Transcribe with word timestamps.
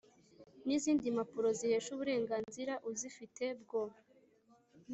n 0.65 0.67
izindi 0.75 1.05
mpapuro 1.15 1.47
zihesha 1.59 1.89
uburenganzira 1.95 2.73
uzifite 2.89 3.45
bwo 3.61 3.81